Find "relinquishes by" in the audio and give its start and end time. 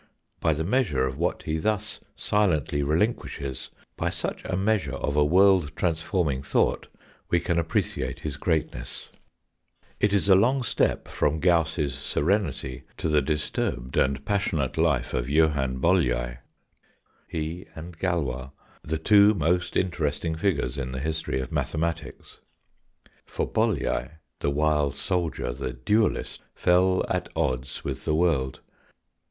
2.81-4.09